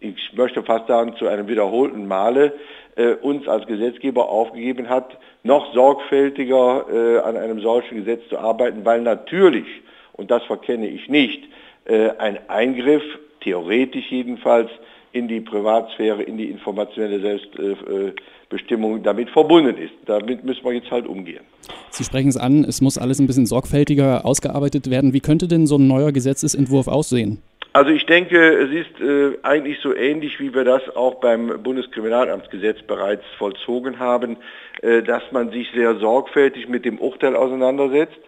ich 0.00 0.32
möchte 0.34 0.62
fast 0.62 0.86
sagen 0.86 1.16
zu 1.16 1.26
einem 1.26 1.48
wiederholten 1.48 2.06
Male, 2.06 2.54
äh, 2.96 3.12
uns 3.14 3.46
als 3.48 3.66
Gesetzgeber 3.66 4.28
aufgegeben 4.28 4.88
hat, 4.88 5.18
noch 5.42 5.74
sorgfältiger 5.74 6.86
äh, 6.90 7.18
an 7.18 7.36
einem 7.36 7.60
solchen 7.60 7.98
Gesetz 7.98 8.28
zu 8.28 8.38
arbeiten, 8.38 8.84
weil 8.84 9.02
natürlich, 9.02 9.66
und 10.14 10.30
das 10.30 10.42
verkenne 10.44 10.88
ich 10.88 11.08
nicht, 11.08 11.44
äh, 11.84 12.10
ein 12.18 12.38
Eingriff, 12.48 13.02
theoretisch 13.40 14.10
jedenfalls, 14.10 14.70
in 15.16 15.28
die 15.28 15.40
Privatsphäre, 15.40 16.22
in 16.22 16.36
die 16.36 16.50
informationelle 16.50 17.20
Selbstbestimmung 17.20 19.02
damit 19.02 19.30
verbunden 19.30 19.78
ist. 19.78 19.94
Damit 20.04 20.44
müssen 20.44 20.62
wir 20.64 20.72
jetzt 20.74 20.90
halt 20.90 21.06
umgehen. 21.06 21.40
Sie 21.90 22.04
sprechen 22.04 22.28
es 22.28 22.36
an, 22.36 22.64
es 22.64 22.82
muss 22.82 22.98
alles 22.98 23.18
ein 23.18 23.26
bisschen 23.26 23.46
sorgfältiger 23.46 24.26
ausgearbeitet 24.26 24.90
werden. 24.90 25.14
Wie 25.14 25.20
könnte 25.20 25.48
denn 25.48 25.66
so 25.66 25.76
ein 25.76 25.88
neuer 25.88 26.12
Gesetzesentwurf 26.12 26.86
aussehen? 26.86 27.42
Also 27.72 27.90
ich 27.90 28.06
denke, 28.06 28.38
es 28.38 28.70
ist 28.70 29.00
äh, 29.00 29.38
eigentlich 29.42 29.78
so 29.80 29.94
ähnlich, 29.94 30.38
wie 30.40 30.54
wir 30.54 30.64
das 30.64 30.82
auch 30.96 31.16
beim 31.16 31.62
Bundeskriminalamtsgesetz 31.62 32.82
bereits 32.86 33.24
vollzogen 33.38 33.98
haben, 33.98 34.38
äh, 34.82 35.02
dass 35.02 35.22
man 35.30 35.50
sich 35.50 35.68
sehr 35.74 35.96
sorgfältig 35.96 36.68
mit 36.68 36.84
dem 36.84 36.98
Urteil 36.98 37.36
auseinandersetzt, 37.36 38.18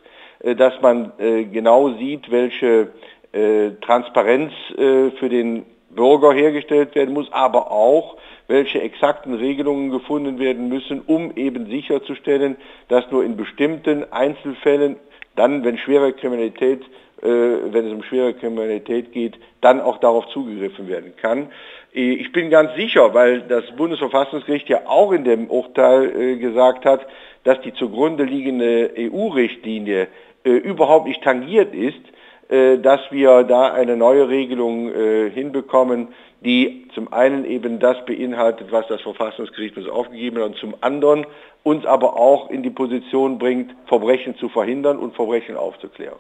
äh, 0.40 0.54
dass 0.54 0.75
man 0.83 1.12
äh, 1.18 1.45
genau 1.45 1.95
sieht, 1.99 2.30
welche 2.30 2.88
äh, 3.33 3.71
Transparenz 3.80 4.52
äh, 4.76 5.11
für 5.18 5.30
den 5.30 5.64
Bürger 5.99 6.33
hergestellt 6.33 6.95
werden 6.95 7.12
muss, 7.12 7.31
aber 7.33 7.73
auch 7.73 8.17
welche 8.47 8.81
exakten 8.81 9.35
Regelungen 9.35 9.90
gefunden 9.90 10.38
werden 10.38 10.69
müssen, 10.69 11.02
um 11.05 11.37
eben 11.37 11.67
sicherzustellen, 11.67 12.57
dass 12.87 13.11
nur 13.11 13.25
in 13.25 13.37
bestimmten 13.37 14.11
Einzelfällen, 14.12 14.97
dann 15.35 15.64
wenn 15.64 15.76
schwere 15.76 16.12
Kriminalität, 16.12 16.83
äh, 17.21 17.26
wenn 17.26 17.87
es 17.87 17.93
um 17.93 18.05
schwere 18.05 18.33
Kriminalität 18.33 19.12
geht, 19.12 19.38
dann 19.61 19.81
auch 19.81 19.99
darauf 19.99 20.28
zugegriffen 20.28 20.88
werden 20.88 21.14
kann. 21.17 21.49
Äh, 21.93 22.12
ich 22.12 22.31
bin 22.31 22.49
ganz 22.49 22.76
sicher, 22.76 23.12
weil 23.12 23.40
das 23.40 23.64
Bundesverfassungsgericht 23.76 24.69
ja 24.69 24.83
auch 24.87 25.11
in 25.11 25.25
dem 25.25 25.50
Urteil 25.50 26.05
äh, 26.17 26.37
gesagt 26.37 26.85
hat, 26.85 27.05
dass 27.43 27.61
die 27.62 27.75
zugrunde 27.75 28.23
liegende 28.23 28.93
EU-Richtlinie 28.97 30.09
überhaupt 30.45 31.07
nicht 31.07 31.23
tangiert 31.23 31.75
ist, 31.75 32.00
dass 32.49 33.00
wir 33.11 33.45
da 33.45 33.73
eine 33.73 33.97
neue 33.97 34.28
Regelung 34.28 34.90
äh, 34.90 35.31
hinbekommen, 35.31 36.09
die 36.40 36.88
zum 36.95 37.12
einen 37.12 37.45
eben 37.45 37.78
das 37.78 38.05
beinhaltet, 38.07 38.71
was 38.71 38.87
das 38.88 39.00
Verfassungsgericht 39.02 39.76
uns 39.76 39.88
aufgegeben 39.88 40.38
hat, 40.38 40.45
und 40.45 40.57
zum 40.57 40.75
anderen 40.81 41.26
uns 41.62 41.85
aber 41.85 42.17
auch 42.17 42.50
in 42.50 42.62
die 42.62 42.71
Position 42.71 43.38
bringt, 43.38 43.75
Verbrechen 43.87 44.37
zu 44.37 44.49
verhindern 44.49 44.99
und 44.99 45.14
Verbrechen 45.14 45.57
aufzuklären. 45.57 46.19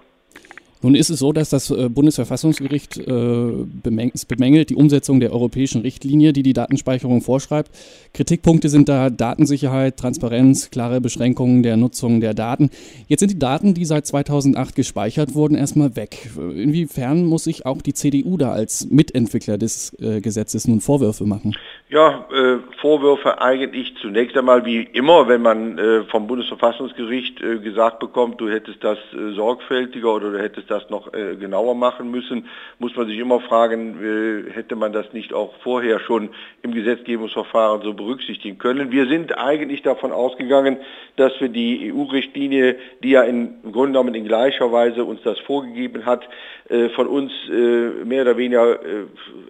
Nun 0.80 0.94
ist 0.94 1.10
es 1.10 1.18
so, 1.18 1.32
dass 1.32 1.50
das 1.50 1.70
äh, 1.70 1.88
Bundesverfassungsgericht 1.88 2.98
äh, 2.98 3.66
bemängelt 3.82 4.70
die 4.70 4.76
Umsetzung 4.76 5.18
der 5.18 5.32
europäischen 5.32 5.82
Richtlinie, 5.82 6.32
die 6.32 6.42
die 6.42 6.52
Datenspeicherung 6.52 7.20
vorschreibt. 7.20 7.70
Kritikpunkte 8.14 8.68
sind 8.68 8.88
da 8.88 9.10
Datensicherheit, 9.10 9.96
Transparenz, 9.96 10.70
klare 10.70 11.00
Beschränkungen 11.00 11.62
der 11.62 11.76
Nutzung 11.76 12.20
der 12.20 12.34
Daten. 12.34 12.70
Jetzt 13.08 13.20
sind 13.20 13.32
die 13.32 13.38
Daten, 13.38 13.74
die 13.74 13.84
seit 13.84 14.06
2008 14.06 14.76
gespeichert 14.76 15.34
wurden, 15.34 15.56
erstmal 15.56 15.96
weg. 15.96 16.30
Inwiefern 16.36 17.24
muss 17.24 17.44
sich 17.44 17.66
auch 17.66 17.82
die 17.82 17.94
CDU 17.94 18.36
da 18.36 18.52
als 18.52 18.88
Mitentwickler 18.90 19.58
des 19.58 19.96
äh, 20.00 20.20
Gesetzes 20.20 20.68
nun 20.68 20.80
Vorwürfe 20.80 21.24
machen? 21.24 21.56
Ja, 21.88 22.26
äh, 22.30 22.58
Vorwürfe 22.80 23.40
eigentlich 23.40 23.94
zunächst 24.00 24.36
einmal 24.36 24.64
wie 24.64 24.82
immer, 24.82 25.26
wenn 25.26 25.42
man 25.42 25.78
äh, 25.78 26.04
vom 26.04 26.26
Bundesverfassungsgericht 26.26 27.40
äh, 27.40 27.58
gesagt 27.58 27.98
bekommt, 27.98 28.40
du 28.40 28.48
hättest 28.48 28.84
das 28.84 28.98
sorgfältiger 29.34 30.14
oder 30.14 30.32
du 30.32 30.38
hättest 30.38 30.67
das 30.68 30.88
noch 30.90 31.12
äh, 31.12 31.36
genauer 31.36 31.74
machen 31.74 32.10
müssen, 32.10 32.46
muss 32.78 32.94
man 32.96 33.06
sich 33.06 33.18
immer 33.18 33.40
fragen, 33.40 34.46
äh, 34.48 34.52
hätte 34.52 34.76
man 34.76 34.92
das 34.92 35.12
nicht 35.12 35.32
auch 35.32 35.54
vorher 35.62 36.00
schon 36.00 36.30
im 36.62 36.72
Gesetzgebungsverfahren 36.72 37.82
so 37.82 37.94
berücksichtigen 37.94 38.58
können. 38.58 38.92
Wir 38.92 39.06
sind 39.06 39.36
eigentlich 39.36 39.82
davon 39.82 40.12
ausgegangen, 40.12 40.78
dass 41.16 41.32
wir 41.40 41.48
die 41.48 41.92
EU-Richtlinie, 41.92 42.76
die 43.02 43.10
ja 43.10 43.22
im 43.22 43.62
Grunde 43.72 43.92
genommen 43.92 44.14
in 44.14 44.24
gleicher 44.24 44.70
Weise 44.70 45.04
uns 45.04 45.20
das 45.22 45.38
vorgegeben 45.40 46.06
hat, 46.06 46.28
äh, 46.68 46.90
von 46.90 47.06
uns 47.06 47.32
äh, 47.50 48.04
mehr 48.04 48.22
oder 48.22 48.36
weniger 48.36 48.74
äh, 48.74 49.06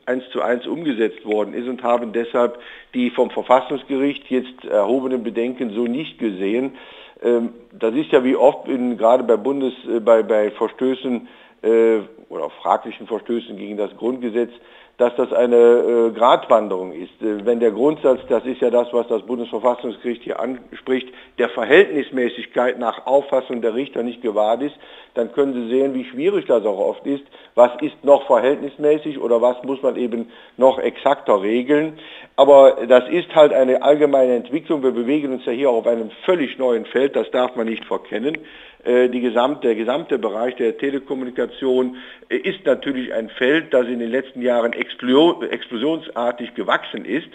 eins 0.07 0.25
zu 0.31 0.41
eins 0.41 0.67
umgesetzt 0.67 1.25
worden 1.25 1.53
ist 1.55 1.69
und 1.69 1.83
haben 1.83 2.13
deshalb 2.13 2.59
die 2.95 3.11
vom 3.11 3.31
Verfassungsgericht 3.31 4.31
jetzt 4.31 4.65
erhobenen 4.65 5.23
Bedenken 5.23 5.71
so 5.75 5.87
nicht 5.87 6.19
gesehen. 6.19 6.77
Ähm, 7.23 7.51
das 7.73 7.95
ist 7.95 8.13
ja 8.13 8.23
wie 8.25 8.37
oft 8.37 8.69
in, 8.69 8.97
gerade 8.97 9.25
bei 9.25 9.37
Bundes, 9.37 9.75
äh, 9.89 10.01
bei, 10.01 10.23
bei 10.23 10.51
Verstößen 10.51 11.29
äh, 11.63 11.99
oder 12.29 12.51
fraglichen 12.63 13.07
Verstößen 13.07 13.57
gegen 13.57 13.77
das 13.77 13.97
Grundgesetz, 13.97 14.51
dass 14.99 15.15
das 15.15 15.33
eine 15.33 15.57
äh, 15.57 16.11
Gratwanderung 16.11 16.93
ist. 16.93 17.23
Äh, 17.23 17.45
wenn 17.47 17.61
der 17.61 17.71
Grundsatz, 17.71 18.21
das 18.29 18.45
ist 18.45 18.61
ja 18.61 18.71
das, 18.71 18.93
was 18.93 19.07
das 19.07 19.23
Bundesverfassungsgericht 19.23 20.23
hier 20.23 20.41
anspricht, 20.41 21.09
der 21.39 21.49
Verhältnismäßigkeit 21.51 22.79
nach 22.79 23.07
Auffassung 23.07 23.63
der 23.63 23.75
Richter 23.75 24.03
nicht 24.03 24.23
gewahrt 24.23 24.63
ist, 24.63 24.75
dann 25.15 25.33
können 25.33 25.55
Sie 25.55 25.69
sehen, 25.69 25.95
wie 25.95 26.05
schwierig 26.05 26.47
das 26.47 26.65
auch 26.65 26.79
oft 26.79 27.07
ist. 27.07 27.25
Was 27.55 27.71
ist 27.81 28.05
noch 28.05 28.27
verhältnismäßig 28.27 29.21
oder 29.21 29.41
was 29.41 29.63
muss 29.63 29.83
man 29.83 29.97
eben 29.97 30.31
noch 30.57 30.79
exakter 30.79 31.43
regeln? 31.43 31.99
Aber 32.39 32.87
das 32.87 33.09
ist 33.09 33.35
halt 33.35 33.53
eine 33.53 33.83
allgemeine 33.83 34.37
Entwicklung. 34.37 34.85
Wir 34.85 34.93
bewegen 34.93 35.33
uns 35.33 35.45
ja 35.45 35.51
hier 35.51 35.71
auf 35.71 35.89
einem 35.89 36.13
völlig 36.25 36.57
neuen 36.57 36.87
Feld, 36.87 37.17
das 37.17 37.29
darf 37.33 37.57
man 37.57 37.67
nicht 37.67 37.85
verkennen. 37.85 38.39
Äh, 38.85 39.09
gesamte, 39.09 39.67
der 39.67 39.75
gesamte 39.75 40.21
Bereich 40.21 40.55
der 40.55 40.79
Telekommunikation 40.79 41.97
äh, 42.29 42.37
ist 42.37 42.65
natürlich 42.65 43.13
ein 43.13 43.29
Feld, 43.29 43.75
das 43.75 43.89
in 43.89 43.99
den 43.99 44.13
letzten 44.13 44.41
Jahren 44.41 44.73
explosionsartig 44.73 46.55
gewachsen 46.55 47.05
ist. 47.05 47.29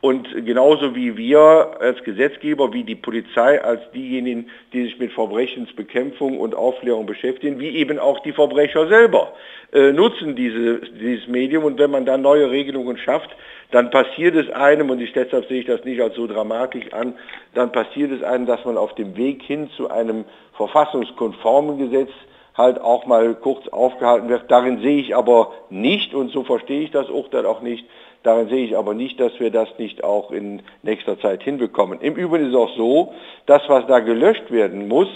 Und 0.00 0.28
genauso 0.46 0.94
wie 0.94 1.16
wir 1.16 1.76
als 1.80 2.02
Gesetzgeber, 2.04 2.72
wie 2.72 2.84
die 2.84 2.94
Polizei, 2.94 3.60
als 3.60 3.80
diejenigen, 3.90 4.48
die 4.72 4.84
sich 4.84 4.98
mit 5.00 5.12
Verbrechensbekämpfung 5.12 6.38
und 6.38 6.54
Aufklärung 6.54 7.04
beschäftigen, 7.04 7.58
wie 7.58 7.70
eben 7.70 7.98
auch 7.98 8.20
die 8.20 8.32
Verbrecher 8.32 8.86
selber, 8.86 9.32
äh, 9.72 9.90
nutzen 9.90 10.36
diese, 10.36 10.78
dieses 11.00 11.26
Medium. 11.26 11.64
Und 11.64 11.80
wenn 11.80 11.90
man 11.90 12.06
dann 12.06 12.22
neue 12.22 12.48
Regelungen 12.48 12.96
schafft, 12.96 13.30
dann 13.72 13.90
passiert 13.90 14.36
es 14.36 14.48
einem, 14.50 14.88
und 14.88 15.00
ich, 15.00 15.12
deshalb 15.12 15.46
sehe 15.48 15.60
ich 15.60 15.66
das 15.66 15.84
nicht 15.84 16.00
als 16.00 16.14
so 16.14 16.28
dramatisch 16.28 16.92
an, 16.92 17.14
dann 17.54 17.72
passiert 17.72 18.12
es 18.12 18.22
einem, 18.22 18.46
dass 18.46 18.64
man 18.64 18.76
auf 18.76 18.94
dem 18.94 19.16
Weg 19.16 19.42
hin 19.42 19.68
zu 19.76 19.90
einem 19.90 20.24
verfassungskonformen 20.56 21.78
Gesetz 21.78 22.10
halt 22.56 22.80
auch 22.80 23.06
mal 23.06 23.34
kurz 23.34 23.66
aufgehalten 23.68 24.28
wird. 24.28 24.50
Darin 24.50 24.80
sehe 24.80 25.00
ich 25.00 25.16
aber 25.16 25.52
nicht, 25.70 26.14
und 26.14 26.30
so 26.30 26.44
verstehe 26.44 26.82
ich 26.82 26.90
das 26.90 27.08
Urteil 27.08 27.46
auch 27.46 27.62
nicht, 27.62 27.84
darin 28.22 28.48
sehe 28.48 28.64
ich 28.64 28.76
aber 28.76 28.94
nicht, 28.94 29.20
dass 29.20 29.38
wir 29.38 29.50
das 29.50 29.68
nicht 29.78 30.04
auch 30.04 30.30
in 30.30 30.62
nächster 30.82 31.18
Zeit 31.20 31.42
hinbekommen. 31.42 32.00
Im 32.00 32.14
Übrigen 32.14 32.46
ist 32.46 32.50
es 32.50 32.56
auch 32.56 32.76
so, 32.76 33.14
das, 33.46 33.62
was 33.68 33.86
da 33.86 34.00
gelöscht 34.00 34.50
werden 34.50 34.88
muss, 34.88 35.08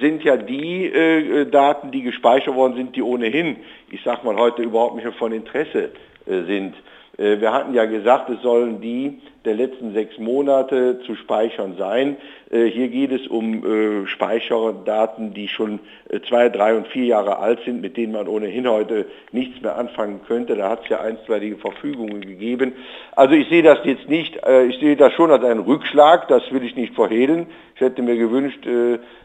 sind 0.00 0.22
ja 0.22 0.36
die 0.36 0.86
äh, 0.86 1.46
Daten, 1.46 1.90
die 1.90 2.02
gespeichert 2.02 2.54
worden 2.54 2.76
sind, 2.76 2.96
die 2.96 3.02
ohnehin, 3.02 3.56
ich 3.90 4.02
sage 4.02 4.24
mal 4.24 4.36
heute 4.36 4.62
überhaupt 4.62 4.94
nicht 4.94 5.04
mehr 5.04 5.12
von 5.14 5.32
Interesse 5.32 5.90
äh, 6.26 6.42
sind. 6.44 6.74
Äh, 7.18 7.40
wir 7.40 7.52
hatten 7.52 7.74
ja 7.74 7.84
gesagt, 7.84 8.30
es 8.30 8.40
sollen 8.42 8.80
die 8.80 9.20
der 9.44 9.54
letzten 9.54 9.92
sechs 9.92 10.18
Monate 10.18 11.00
zu 11.06 11.14
speichern 11.14 11.76
sein. 11.78 12.16
Äh, 12.50 12.66
hier 12.66 12.88
geht 12.88 13.12
es 13.12 13.26
um 13.26 13.64
äh, 13.64 14.06
Speicherdaten, 14.06 15.34
die 15.34 15.48
schon 15.48 15.80
zwei, 16.28 16.48
drei 16.48 16.76
und 16.76 16.86
vier 16.88 17.06
Jahre 17.06 17.38
alt 17.38 17.60
sind, 17.64 17.80
mit 17.80 17.96
denen 17.96 18.12
man 18.12 18.28
ohnehin 18.28 18.68
heute 18.68 19.06
nichts 19.32 19.60
mehr 19.60 19.76
anfangen 19.76 20.20
könnte. 20.26 20.54
Da 20.56 20.70
hat 20.70 20.84
es 20.84 20.88
ja 20.88 21.00
einstweilige 21.00 21.56
Verfügungen 21.56 22.20
gegeben. 22.20 22.74
Also 23.12 23.34
ich 23.34 23.48
sehe 23.48 23.62
das 23.62 23.78
jetzt 23.84 24.08
nicht, 24.08 24.36
ich 24.68 24.78
sehe 24.78 24.96
das 24.96 25.12
schon 25.12 25.30
als 25.30 25.44
einen 25.44 25.60
Rückschlag, 25.60 26.28
das 26.28 26.42
will 26.52 26.64
ich 26.64 26.76
nicht 26.76 26.94
verhehlen. 26.94 27.46
Ich 27.74 27.80
hätte 27.80 28.02
mir 28.02 28.16
gewünscht, 28.16 28.66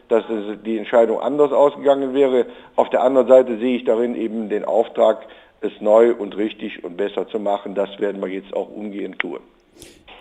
dass 0.08 0.24
die 0.64 0.78
Entscheidung 0.78 1.20
anders 1.20 1.52
ausgegangen 1.52 2.14
wäre. 2.14 2.46
Auf 2.76 2.90
der 2.90 3.02
anderen 3.02 3.28
Seite 3.28 3.56
sehe 3.58 3.76
ich 3.76 3.84
darin 3.84 4.14
eben 4.14 4.48
den 4.48 4.64
Auftrag, 4.64 5.26
es 5.64 5.72
neu 5.80 6.14
und 6.14 6.36
richtig 6.36 6.84
und 6.84 6.96
besser 6.96 7.26
zu 7.28 7.38
machen. 7.38 7.74
Das 7.74 7.98
werden 7.98 8.20
wir 8.22 8.28
jetzt 8.28 8.54
auch 8.54 8.70
umgehend 8.70 9.18
tun. 9.18 9.40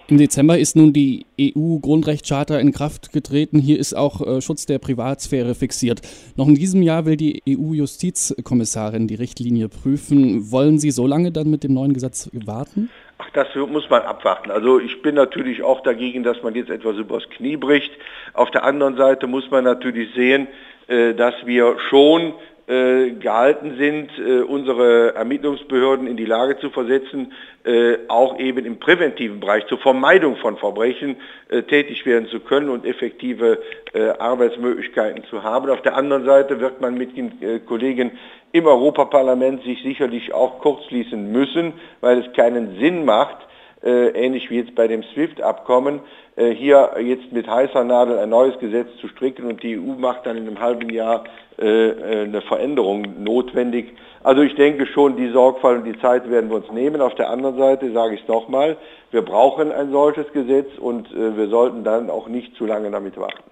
Im 0.07 0.17
Dezember 0.17 0.57
ist 0.57 0.75
nun 0.75 0.91
die 0.91 1.25
EU-Grundrechtscharta 1.39 2.59
in 2.59 2.73
Kraft 2.73 3.13
getreten. 3.13 3.57
Hier 3.57 3.79
ist 3.79 3.93
auch 3.93 4.19
äh, 4.19 4.41
Schutz 4.41 4.65
der 4.65 4.77
Privatsphäre 4.77 5.55
fixiert. 5.55 6.01
Noch 6.35 6.47
in 6.47 6.55
diesem 6.55 6.81
Jahr 6.81 7.05
will 7.05 7.15
die 7.15 7.41
EU-Justizkommissarin 7.47 9.07
die 9.07 9.15
Richtlinie 9.15 9.69
prüfen. 9.69 10.51
Wollen 10.51 10.77
Sie 10.77 10.91
so 10.91 11.07
lange 11.07 11.31
dann 11.31 11.49
mit 11.49 11.63
dem 11.63 11.73
neuen 11.73 11.93
Gesetz 11.93 12.29
warten? 12.33 12.89
Ach, 13.17 13.29
das 13.31 13.47
muss 13.55 13.89
man 13.89 14.01
abwarten. 14.01 14.51
Also 14.51 14.77
ich 14.77 15.01
bin 15.01 15.15
natürlich 15.15 15.63
auch 15.63 15.81
dagegen, 15.81 16.23
dass 16.23 16.43
man 16.43 16.53
jetzt 16.53 16.69
etwas 16.69 16.97
übers 16.97 17.23
Knie 17.29 17.55
bricht. 17.55 17.91
Auf 18.33 18.51
der 18.51 18.65
anderen 18.65 18.97
Seite 18.97 19.27
muss 19.27 19.49
man 19.51 19.63
natürlich 19.63 20.13
sehen, 20.13 20.49
äh, 20.87 21.13
dass 21.13 21.33
wir 21.45 21.77
schon 21.89 22.33
gehalten 22.65 23.75
sind, 23.77 24.09
äh, 24.17 24.41
unsere 24.41 25.15
Ermittlungsbehörden 25.15 26.07
in 26.07 26.15
die 26.15 26.25
Lage 26.25 26.57
zu 26.59 26.69
versetzen, 26.69 27.33
äh, 27.65 27.97
auch 28.07 28.39
eben 28.39 28.65
im 28.65 28.79
präventiven 28.79 29.39
Bereich 29.39 29.65
zur 29.67 29.79
Vermeidung 29.79 30.37
von 30.37 30.57
Verbrechen 30.57 31.17
äh, 31.49 31.63
tätig 31.63 32.05
werden 32.05 32.27
zu 32.29 32.39
können 32.39 32.69
und 32.69 32.85
effektive 32.85 33.59
äh, 33.93 34.09
Arbeitsmöglichkeiten 34.09 35.23
zu 35.29 35.43
haben. 35.43 35.69
Auf 35.69 35.81
der 35.81 35.95
anderen 35.95 36.25
Seite 36.25 36.59
wird 36.61 36.79
man 36.79 36.97
mit 36.97 37.17
den 37.17 37.41
äh, 37.41 37.59
Kollegen 37.59 38.11
im 38.53 38.65
Europaparlament 38.65 39.63
sich 39.63 39.81
sicherlich 39.83 40.33
auch 40.33 40.59
kurzschließen 40.59 41.31
müssen, 41.31 41.73
weil 42.01 42.19
es 42.19 42.33
keinen 42.33 42.79
Sinn 42.79 43.03
macht, 43.03 43.37
ähnlich 43.83 44.49
wie 44.49 44.57
jetzt 44.57 44.75
bei 44.75 44.87
dem 44.87 45.03
SWIFT-Abkommen, 45.03 45.99
hier 46.35 46.91
jetzt 46.99 47.31
mit 47.31 47.47
heißer 47.47 47.83
Nadel 47.83 48.17
ein 48.17 48.29
neues 48.29 48.57
Gesetz 48.59 48.87
zu 49.01 49.07
stricken 49.09 49.45
und 49.45 49.61
die 49.61 49.77
EU 49.77 49.93
macht 49.97 50.25
dann 50.25 50.37
in 50.37 50.47
einem 50.47 50.59
halben 50.59 50.89
Jahr 50.89 51.25
eine 51.59 52.41
Veränderung 52.47 53.23
notwendig. 53.23 53.93
Also 54.23 54.41
ich 54.41 54.55
denke 54.55 54.87
schon, 54.87 55.17
die 55.17 55.29
Sorgfalt 55.31 55.79
und 55.79 55.85
die 55.85 55.99
Zeit 55.99 56.29
werden 56.29 56.49
wir 56.49 56.55
uns 56.55 56.71
nehmen. 56.71 57.01
Auf 57.01 57.13
der 57.15 57.29
anderen 57.29 57.57
Seite 57.57 57.91
sage 57.91 58.15
ich 58.15 58.21
es 58.21 58.27
nochmal, 58.27 58.77
wir 59.11 59.21
brauchen 59.21 59.71
ein 59.71 59.91
solches 59.91 60.31
Gesetz 60.31 60.67
und 60.79 61.11
äh, 61.11 61.35
wir 61.37 61.49
sollten 61.49 61.83
dann 61.83 62.09
auch 62.09 62.29
nicht 62.29 62.55
zu 62.55 62.65
lange 62.65 62.89
damit 62.89 63.17
warten. 63.17 63.43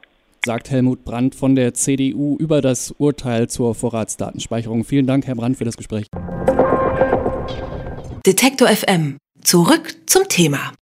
Sagt 0.46 0.72
Helmut 0.72 1.04
Brandt 1.04 1.36
von 1.36 1.56
der 1.56 1.74
CDU 1.74 2.38
über 2.38 2.62
das 2.62 2.92
Urteil 2.98 3.48
zur 3.48 3.76
Vorratsdatenspeicherung. 3.76 4.86
Vielen 4.86 5.06
Dank, 5.06 5.28
Herr 5.28 5.36
Brandt, 5.36 5.58
für 5.58 5.66
das 5.66 5.78
Gespräch. 5.78 6.08
Detektor 8.26 8.70
FM. 8.70 9.18
Zurück 9.44 9.96
zum 10.06 10.28
Thema. 10.28 10.74